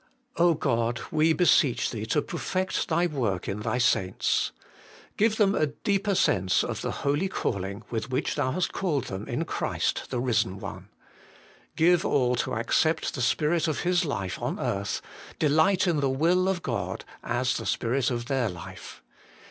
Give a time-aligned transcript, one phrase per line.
[0.35, 0.99] God!
[1.11, 4.51] we beseech Thee to perfect Thy work in Thy saints.
[5.15, 9.27] Give them a deeper sense of the holy calling with which Thou hast called them
[9.27, 10.17] in Christ, 174
[10.71, 11.77] HOLY IN CHRIST.
[11.77, 11.97] the Eisen One.
[11.99, 15.03] Gfive all to accept the Spirit of His life on earth,
[15.37, 19.03] delight in the will of God, as the spirit of their life.